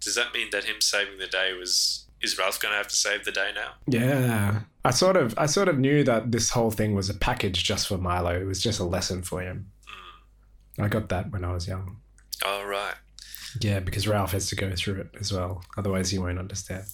[0.00, 2.96] Does that mean that him saving the day was is Ralph going to have to
[2.96, 3.72] save the day now?
[3.86, 4.60] Yeah.
[4.82, 7.88] I sort of I sort of knew that this whole thing was a package just
[7.88, 8.30] for Milo.
[8.30, 9.70] It was just a lesson for him.
[10.82, 11.96] I got that when I was young.
[12.44, 12.94] All right.
[13.60, 15.64] Yeah, because Ralph has to go through it as well.
[15.76, 16.84] Otherwise, he won't understand.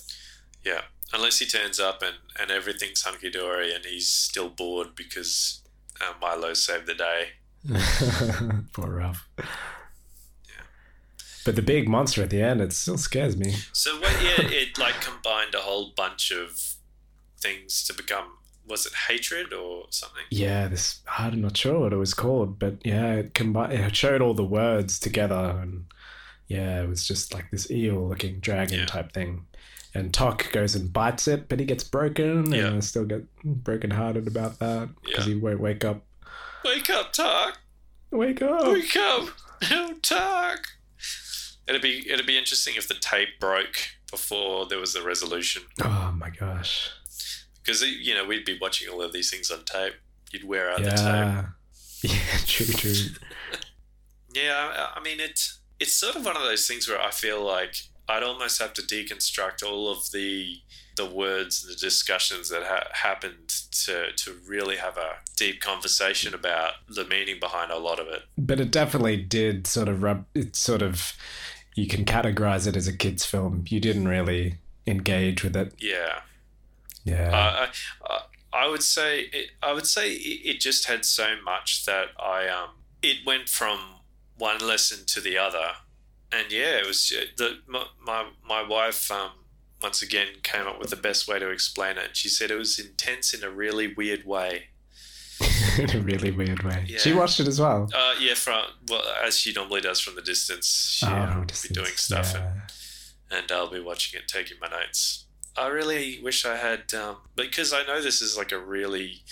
[0.64, 5.60] Yeah, unless he turns up and, and everything's hunky dory and he's still bored because
[6.00, 7.28] uh, Milo saved the day.
[8.72, 9.28] Poor Ralph.
[9.38, 9.44] Yeah.
[11.44, 13.54] But the big monster at the end, it still scares me.
[13.72, 14.12] So what?
[14.22, 16.76] Yeah, it like combined a whole bunch of
[17.38, 18.38] things to become.
[18.68, 20.22] Was it hatred or something?
[20.30, 23.72] Yeah, this I'm not sure what it was called, but yeah, it combined.
[23.74, 25.86] It showed all the words together, and
[26.48, 28.86] yeah, it was just like this eel-looking dragon Yeah.
[28.86, 29.46] type thing.
[29.94, 32.66] And Tock goes and bites it, but he gets broken, Yeah.
[32.66, 35.34] and I still get broken-hearted about that because Yeah.
[35.34, 36.04] he won't wake up.
[36.64, 37.58] Wake up, Tark!
[38.10, 38.66] Wake up!
[38.66, 39.28] Wake up,
[40.02, 40.66] Tark!
[41.68, 43.76] It'd be it'd be interesting if the tape broke
[44.10, 46.90] before there was a resolution, Oh my gosh!
[47.66, 49.94] Because you know we'd be watching all of these things on tape.
[50.30, 50.98] You'd wear out the tape.
[50.98, 51.44] Yeah,
[52.02, 52.94] yeah, true, true.
[54.34, 55.40] Yeah, I, I mean it.
[55.80, 57.74] It's sort of one of those things where I feel like
[58.06, 60.56] I'd almost have to deconstruct all of the
[60.96, 63.48] the words and the discussions that ha- happened
[63.84, 68.24] to to really have a deep conversation about the meaning behind a lot of it.
[68.36, 70.26] But it definitely did sort of rub.
[70.34, 71.14] It sort of
[71.74, 73.64] you can categorize it as a kids' film.
[73.68, 75.72] You didn't really engage with it.
[75.78, 76.20] Yeah,
[77.06, 77.30] Yeah.
[77.30, 78.20] uh, I, I
[78.64, 82.48] I would say it, I would say it, it just had so much that I
[82.48, 82.70] um
[83.02, 83.78] it went from
[84.36, 85.72] one lesson to the other,
[86.32, 89.30] and yeah, it was the my my, my wife um
[89.82, 92.16] once again came up with the best way to explain it.
[92.16, 94.68] She said it was intense in a really weird way.
[95.78, 96.86] in a really weird way.
[96.96, 97.90] She watched it as well.
[97.94, 100.96] Uh, yeah, from well as she normally does from the distance.
[100.98, 102.62] She Oh, um, be doing stuff and
[103.30, 105.25] and I'll be watching it, taking my notes.
[105.58, 109.22] I really wish I had, um, because I know this is like a really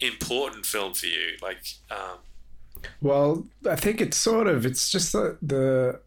[0.00, 1.36] important film for you.
[1.42, 2.18] Like, um,
[3.00, 4.66] Well, I think it's sort of.
[4.66, 6.00] It's just the the.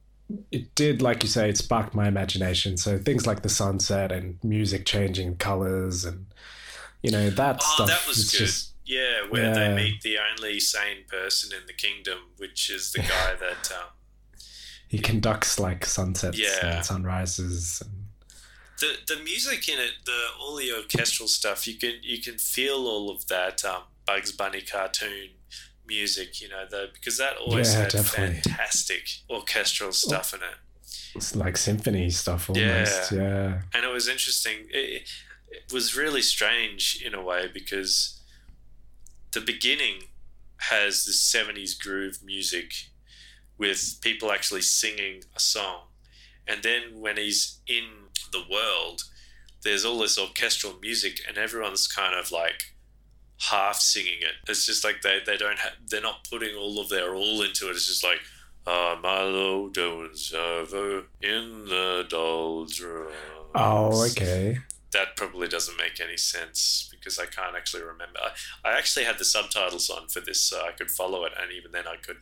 [0.51, 2.75] It did, like you say, it sparked my imagination.
[2.75, 6.25] So things like the sunset and music changing colors and
[7.01, 7.87] you know that oh, stuff.
[7.87, 8.39] that was good.
[8.39, 12.99] Just, yeah, where they meet the only sane person in the kingdom, which is the
[13.13, 13.71] guy that.
[13.71, 13.87] Um,
[14.89, 16.77] he conducts like sunsets Yeah.
[16.77, 17.81] and sunrises.
[17.85, 17.96] And,
[18.79, 22.87] the the music in it, the all the orchestral stuff, you can you can feel
[22.87, 25.29] all of that um, Bugs Bunny cartoon
[25.85, 28.41] music, you know, the, because that always Yeah, had definitely.
[28.41, 30.55] fantastic orchestral stuff in it.
[31.15, 33.11] it's like symphony stuff almost.
[33.11, 33.61] Yeah.
[33.73, 34.67] and it was interesting.
[34.69, 35.07] It,
[35.49, 38.21] it was really strange in a way because
[39.31, 40.03] the beginning
[40.69, 42.73] has this 70s groove music
[43.57, 45.83] with people actually singing a song.
[46.47, 47.85] And then when he's in
[48.31, 49.03] the world,
[49.63, 52.75] there's all this orchestral music, and everyone's kind of like
[53.49, 54.49] half singing it.
[54.49, 57.67] It's just like they, they don't have, they're not putting all of their all into
[57.67, 57.71] it.
[57.71, 58.19] It's just like,
[58.69, 63.13] Ah, Milo doing server in the doldrums.
[63.55, 64.57] Oh, okay.
[64.91, 68.19] That probably doesn't make any sense because I can't actually remember.
[68.21, 71.51] I, I actually had the subtitles on for this so I could follow it, and
[71.51, 72.17] even then I could.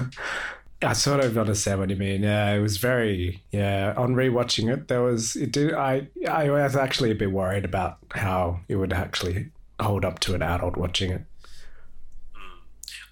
[0.00, 0.10] Um,
[0.82, 2.22] I sort of understand what you mean.
[2.22, 3.94] Yeah, it was very yeah.
[3.96, 5.74] On rewatching it, there was it did.
[5.74, 10.34] I I was actually a bit worried about how it would actually hold up to
[10.34, 11.22] an adult watching it.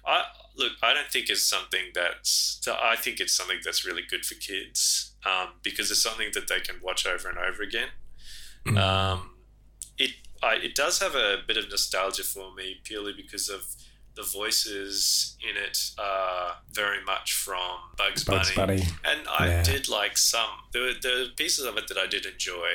[0.05, 0.23] I
[0.55, 0.73] look.
[0.81, 2.61] I don't think it's something that's.
[2.67, 6.59] I think it's something that's really good for kids um, because it's something that they
[6.59, 7.89] can watch over and over again.
[8.67, 9.31] Um,
[9.97, 13.65] it I, it does have a bit of nostalgia for me purely because of
[14.15, 18.77] the voices in it are very much from Bugs, Bugs Bunny.
[18.77, 18.87] Bunny.
[19.03, 19.63] And I Yeah.
[19.63, 20.49] did like some.
[20.71, 22.67] There were, there were pieces of it that I did enjoy.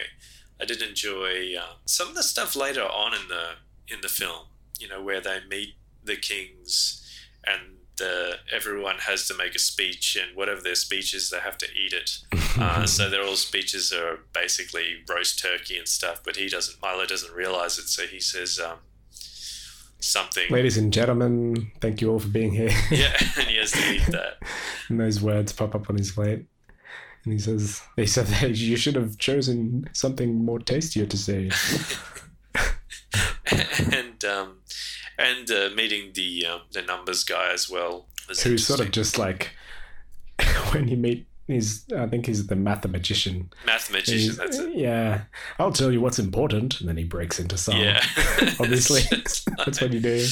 [0.61, 3.51] I did enjoy um, some of the stuff later on in the
[3.95, 4.47] in the film.
[4.81, 5.75] You know, where they meet
[6.05, 7.05] the kings
[7.47, 11.59] and the, everyone has to make a speech, and whatever their speech is, they have
[11.59, 12.19] to eat it.
[12.59, 16.21] Uh, so their all speeches are basically roast turkey and stuff.
[16.25, 16.83] But he doesn't.
[16.83, 18.79] Milo doesn't realize it, so he says um,
[20.01, 20.51] something.
[20.51, 22.71] Ladies and gentlemen, thank you all for being here.
[22.91, 24.39] Yeah, and he has to eat that.
[24.89, 26.47] and those words pop up on his plate.
[27.25, 31.51] And he says, "They said that you should have chosen something more tastier to say."
[33.93, 34.59] and um,
[35.19, 38.07] and uh, meeting the um, the numbers guy as well.
[38.43, 39.51] Who's sort of just like
[40.73, 41.27] when you meet.
[41.47, 43.51] He's, I think he's the mathematician.
[43.65, 44.37] mathematician.
[44.37, 44.75] That's it.
[44.75, 45.23] Yeah,
[45.59, 47.79] I'll tell you what's important, and then he breaks into song.
[47.79, 48.05] Yeah,
[48.61, 50.27] obviously, that's what you do.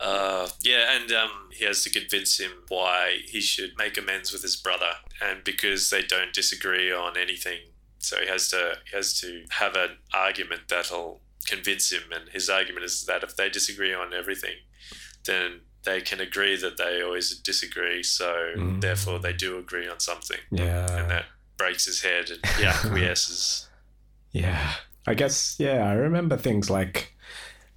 [0.00, 4.40] Uh, yeah, and um, he has to convince him why he should make amends with
[4.40, 7.58] his brother, and because they don't disagree on anything,
[7.98, 12.02] so he has to he has to have an argument that'll convince him.
[12.14, 14.56] And his argument is that if they disagree on everything,
[15.26, 18.02] then they can agree that they always disagree.
[18.02, 18.80] So Mm.
[18.80, 20.86] therefore, they do agree on something, Yeah.
[20.98, 21.26] and that
[21.56, 23.68] breaks his head and he acquiesces.
[24.32, 24.74] Yeah.
[25.06, 27.14] I guess yeah, I remember things like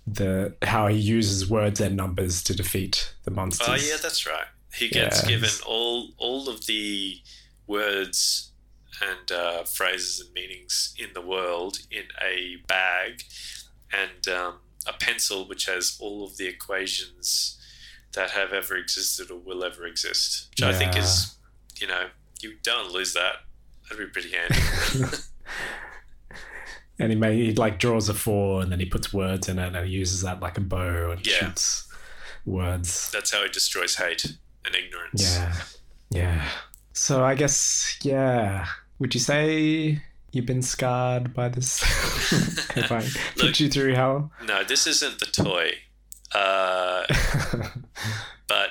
[0.05, 3.67] the how he uses words and numbers to defeat the monsters.
[3.69, 4.47] Oh yeah, that's right.
[4.73, 7.21] He gets Yeah, given all all of the
[7.67, 8.51] words
[9.01, 13.23] and uh, phrases and meanings in the world in a bag,
[13.91, 14.55] and um,
[14.87, 17.59] a pencil which has all of the equations
[18.13, 20.49] that have ever existed or will ever exist.
[20.51, 21.35] Which I think is,
[21.79, 22.07] you know,
[22.41, 23.35] you don't lose that.
[23.89, 25.07] That'd be pretty handy.
[26.99, 29.75] and he may he like draws a four and then he puts words in it
[29.75, 31.33] and he uses that like a bow and Yeah.
[31.39, 31.87] shoots
[32.45, 33.11] words.
[33.11, 34.25] That's how he destroys hate
[34.65, 35.37] and ignorance.
[35.37, 35.55] Yeah.
[36.09, 36.49] Yeah.
[36.93, 38.65] So I guess yeah.
[38.99, 41.81] Would you say you've been scarred by this?
[42.75, 43.01] if I
[43.35, 44.31] put Look- you through hell?
[44.45, 45.71] No, this isn't the toy.
[46.33, 47.05] Uh,
[48.47, 48.69] but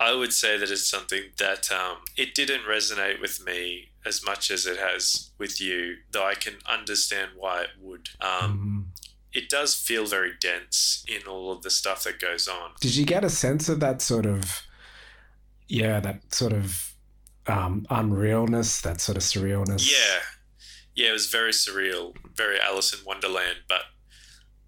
[0.00, 4.50] I would say that it's something that um, it didn't resonate with me as much
[4.50, 8.08] as it has with you, though I can understand why it would.
[8.20, 9.02] Um, Mm.
[9.32, 12.72] it does feel very dense in all of the stuff that goes on.
[12.80, 14.62] Did you get a sense of that sort of,
[15.68, 16.91] yeah, that sort of
[17.46, 19.90] um, unrealness, that sort of surrealness?
[19.90, 20.20] Yeah,
[20.94, 23.82] yeah, it was very surreal, very Alice in Wonderland, but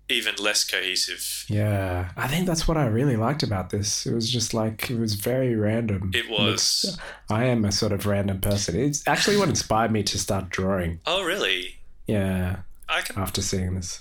[0.09, 1.47] even less cohesive.
[1.49, 4.07] Yeah, I think that's what I really liked about this.
[4.07, 6.11] It was just like it was very random.
[6.15, 6.99] It was.
[7.31, 8.79] I am a sort of random person.
[8.79, 11.01] It's actually what inspired me to start drawing.
[11.07, 11.77] Oh, really?
[12.07, 14.01] Yeah, I can after seeing this.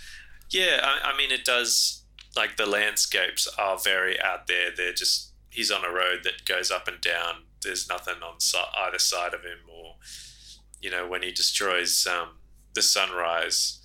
[0.50, 2.02] Yeah, I, I mean, it does.
[2.36, 4.72] Like the landscapes are very out there.
[4.76, 7.44] They're just he's on a road that goes up and down.
[7.64, 8.36] There's nothing on
[8.86, 9.96] either side of him, or
[10.82, 12.38] you know, when he destroys um,
[12.74, 13.80] the sunrise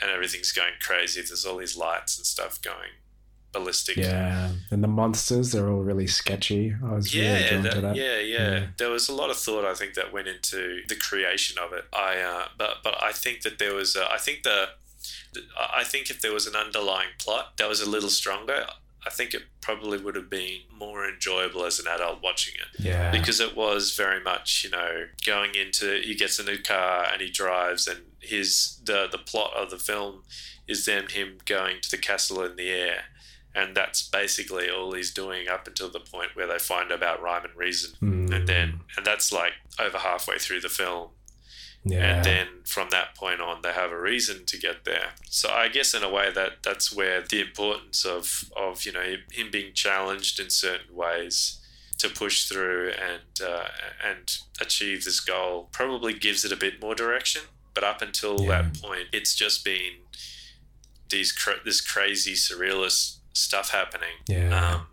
[0.00, 1.20] and everything's going crazy.
[1.20, 2.92] There's all these lights and stuff going
[3.50, 3.96] ballistic.
[3.96, 6.74] Yeah, and the monsters they're all really sketchy.
[6.84, 7.96] I was really Yeah, drawn that- to that.
[7.96, 8.66] yeah, yeah, Yeah.
[8.76, 11.86] There was a lot of thought I think that went into the creation of it.
[11.92, 14.68] I, uh, but but I think that there was, uh, I think the,
[15.58, 18.66] I think if there was an underlying plot that was a little stronger,
[19.06, 22.84] I think it probably would have been more enjoyable as an adult watching it.
[22.84, 27.06] Yeah, because it was very much you know going into he gets a new car
[27.12, 30.22] and he drives and his the the plot of the film
[30.66, 33.04] is then him going to the castle in the air.
[33.54, 37.44] And that's basically all he's doing up until the point where they find about rhyme
[37.44, 37.94] and reason.
[38.02, 41.08] Mm, and then and that's like over halfway through the film
[41.84, 45.10] yeah, and then from that point on they have a reason to get there.
[45.30, 49.16] So i guess in a way that that's where the importance of of you know
[49.32, 51.60] him being challenged in certain ways
[51.98, 53.68] to push through and uh,
[54.04, 57.42] and achieve this goal probably gives it a bit more direction.
[57.74, 58.62] But up until Yeah.
[58.62, 59.94] that point it's just been
[61.10, 64.16] these cra- this crazy surrealist stuff happening.
[64.28, 64.86] Yeah, um,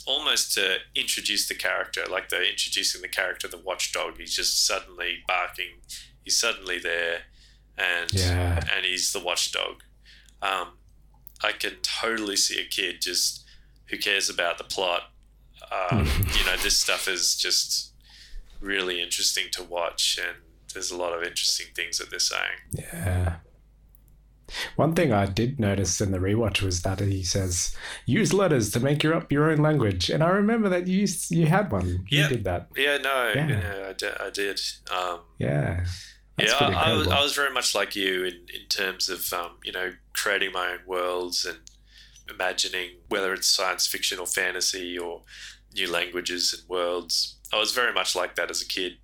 [0.00, 4.18] it's almost to introduce the character, like they're introducing the character, the watchdog.
[4.18, 5.80] He's just suddenly barking.
[6.24, 7.22] He's suddenly there,
[7.76, 9.82] and yeah, and he's the watchdog.
[10.42, 10.68] Um,
[11.42, 13.44] I can totally see a kid just
[13.86, 15.10] who cares about the plot.
[15.70, 16.06] Um,
[16.38, 17.92] you know, this stuff is just
[18.60, 20.38] really interesting to watch, and
[20.72, 22.58] there's a lot of interesting things that they're saying.
[22.72, 23.36] yeah.
[24.76, 27.74] One thing I did notice in the rewatch was that he says,
[28.06, 31.30] "Use letters to make your up your own language," and I remember that you used-
[31.30, 31.88] you had one.
[32.08, 32.28] You Yeah.
[32.28, 32.68] did that.
[32.76, 33.48] Yeah, no, Yeah.
[33.48, 34.60] yeah, I, did, I did.
[34.90, 35.86] Um, Yeah.
[36.38, 37.06] That's yeah, I, I, was.
[37.08, 40.70] I was very much like you in, in terms of um, you know creating my
[40.72, 41.58] own worlds and
[42.30, 45.22] imagining whether it's science fiction or fantasy or
[45.74, 47.36] new languages and worlds.
[47.52, 48.98] I was very much like that as a kid.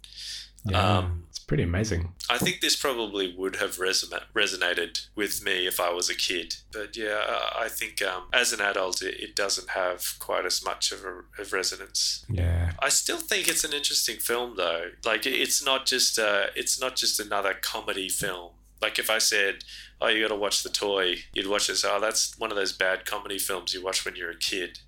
[0.65, 2.13] Yeah, Um, pretty amazing.
[2.29, 6.57] I think this probably would have reson- resonated with me if I was a kid.
[6.73, 7.23] But yeah,
[7.57, 11.23] I- think um, as an adult, it, it doesn't have quite as much of a
[11.41, 12.25] of resonance.
[12.29, 14.91] Yeah, I still think it's an interesting film, though.
[15.05, 18.53] Like, it's not just uh, it's not just another comedy film.
[18.81, 19.65] Like, if I said,
[20.01, 21.85] "Oh, you got to watch The Toy," you'd watch this.
[21.85, 24.79] Oh, that's one of those bad comedy films you watch when you're a kid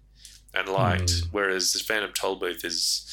[0.55, 1.11] and liked.
[1.11, 1.27] Hmm.
[1.33, 3.05] Whereas The Phantom Tollbooth is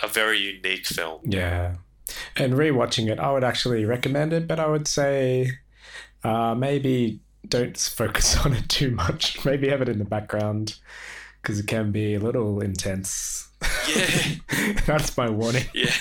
[0.00, 1.20] a very unique film.
[1.24, 1.76] yeah.
[2.36, 5.50] And rewatching it, I would actually recommend it, but I would say
[6.22, 9.44] uh, maybe don't focus on it too much.
[9.44, 10.78] Maybe have it in the background
[11.42, 13.48] because it can be a little intense.
[13.94, 14.34] Yeah.
[14.86, 15.64] That's my warning.
[15.74, 15.92] Yeah.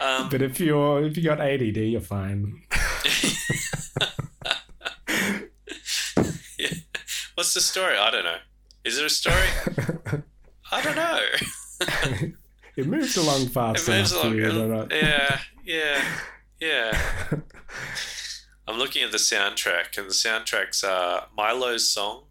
[0.00, 2.62] Um, But if you're if you got ADD, you're fine.
[6.58, 6.70] yeah.
[7.34, 7.96] What's the story?
[7.96, 8.36] I don't know.
[8.84, 9.48] Is there a story?
[10.72, 11.20] I don't know.
[12.78, 14.36] It moves along fast It moves along.
[14.36, 14.46] you.
[14.46, 16.04] Uh, yeah, yeah,
[16.60, 17.02] yeah.
[18.66, 22.24] I'm looking at the soundtrack, and the soundtrack's are Milo's song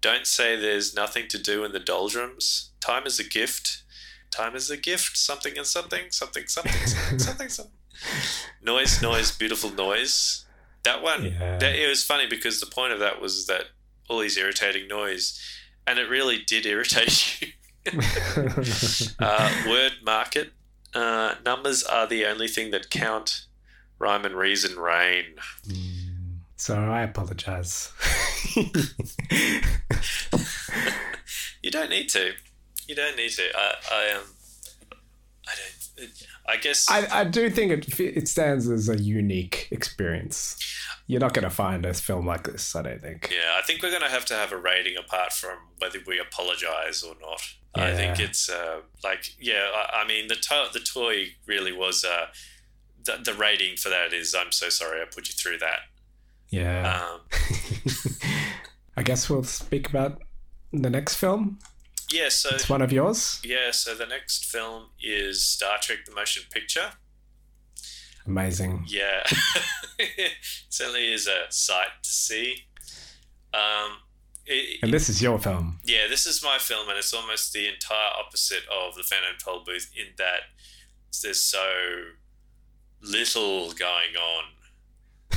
[0.00, 2.70] Don't say there's nothing to do in the doldrums.
[2.80, 3.82] Time is a gift.
[4.30, 5.16] Time is a gift.
[5.16, 7.72] Something and something, something, something, something, something, something.
[8.62, 10.44] Noise, noise, beautiful noise.
[10.84, 11.58] That one, Yeah.
[11.58, 13.64] that, it was funny because the point of that was that
[14.08, 15.38] all these irritating noise,
[15.86, 17.48] and it really did irritate you.
[19.18, 20.52] Uh, word market.
[20.94, 23.46] Uh, numbers are the only thing that count.
[23.98, 25.34] Rhyme and reason reign.
[26.56, 27.92] so I apologize.
[31.62, 32.32] You don't need to.
[32.86, 33.42] You don't need to.
[33.54, 34.22] I, I um,
[35.46, 36.24] I don't.
[36.48, 36.86] I guess.
[36.88, 40.56] I, I do think it it stands as a unique experience.
[41.08, 43.30] You're not going to find a film like this, I don't think.
[43.32, 46.20] yeah, I think we're going to have to have a rating apart from whether we
[46.20, 47.40] apologize or not.
[47.74, 49.68] I think it's uh, like yeah.
[49.74, 52.04] I, I mean the to- the toy really was.
[52.04, 52.26] Uh,
[53.04, 55.80] the, the rating for that is I'm so sorry I put you through that.
[56.50, 57.02] Yeah.
[57.04, 57.20] Um,
[58.96, 60.20] I guess we'll speak about
[60.72, 61.58] the next film.
[62.12, 62.28] yeah.
[62.30, 63.40] So It's one of yours.
[63.44, 63.70] yeah.
[63.70, 66.90] So the next film is Star Trek: The Motion Picture.
[68.28, 68.84] Amazing.
[68.86, 69.22] Yeah,
[69.98, 70.32] it
[70.68, 72.64] certainly is a sight to see.
[73.54, 73.92] Um,
[74.46, 75.80] it, And this is your film.
[75.84, 79.88] yeah, this is my film, and it's almost the entire opposite of the Phantom Tollbooth
[79.96, 80.40] in that
[81.22, 81.64] there's so
[83.02, 84.44] little going on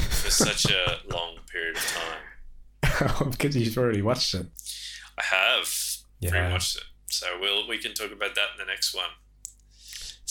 [0.09, 3.29] for such a long period of time.
[3.31, 4.47] because you've already watched it.
[5.17, 5.73] I have
[6.19, 6.31] Yeah.
[6.31, 9.09] pretty much it, so we'll we can talk about that in the next one.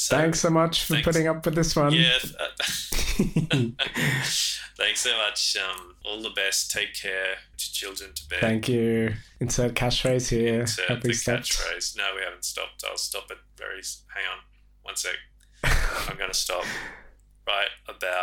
[0.00, 1.06] So, Thanks so much for thanks.
[1.06, 1.92] putting up with this one.
[1.92, 2.16] Yeah.
[2.38, 2.46] uh,
[4.78, 5.58] thanks so much.
[5.58, 6.70] Um, all the best.
[6.70, 7.34] Take care.
[7.52, 8.40] Put your children to bed.
[8.40, 9.12] Thank you.
[9.40, 10.62] Insert catchphrase here.
[10.62, 11.50] Insert we the stopped?
[11.52, 11.98] catchphrase.
[11.98, 12.82] No, we haven't stopped.
[12.90, 13.82] I'll stop it very.
[14.14, 14.38] Hang on,
[14.84, 15.12] one sec.
[16.08, 16.64] I'm going to stop
[17.46, 17.98] right about.